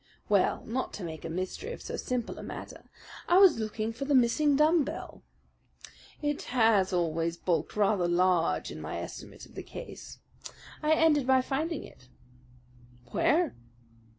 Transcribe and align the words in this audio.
"Well, 0.29 0.65
not 0.65 0.93
to 0.93 1.03
make 1.03 1.23
a 1.23 1.29
mystery 1.29 1.73
of 1.73 1.81
so 1.83 1.95
simple 1.95 2.39
a 2.39 2.41
matter, 2.41 2.89
I 3.27 3.37
was 3.37 3.59
looking 3.59 3.93
for 3.93 4.05
the 4.05 4.15
missing 4.15 4.55
dumb 4.55 4.83
bell. 4.83 5.21
It 6.23 6.41
has 6.57 6.91
always 6.91 7.37
bulked 7.37 7.75
rather 7.75 8.07
large 8.07 8.71
in 8.71 8.81
my 8.81 8.97
estimate 8.97 9.45
of 9.45 9.53
the 9.53 9.61
case. 9.61 10.17
I 10.81 10.93
ended 10.93 11.27
by 11.27 11.41
finding 11.43 11.83
it." 11.83 12.09
"Where?" 13.11 13.53